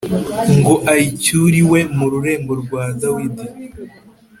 [0.57, 3.45] ngo ayicyure iwe mu rurembo rwa Dawidi